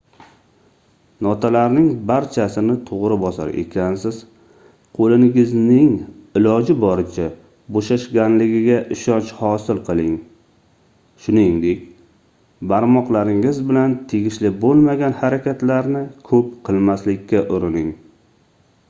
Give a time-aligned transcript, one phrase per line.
[1.25, 4.15] notalarning barchasini toʻgʻri bosar ekansiz
[4.99, 5.91] qoʻlingizning
[6.39, 7.27] iloji boricha
[7.77, 10.15] boʻshashganligiga ishonch hosil qiling
[11.25, 11.83] shuningdek
[12.73, 17.93] barmoqlaringiz bilan tegishli boʻlmagan harakatlarni koʻp qilmaslikka urining